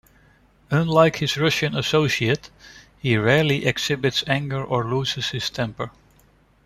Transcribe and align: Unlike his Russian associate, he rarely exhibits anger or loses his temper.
Unlike 0.71 1.17
his 1.17 1.37
Russian 1.37 1.75
associate, 1.75 2.49
he 2.97 3.17
rarely 3.17 3.67
exhibits 3.67 4.23
anger 4.25 4.63
or 4.63 4.83
loses 4.83 5.29
his 5.29 5.47
temper. 5.51 5.91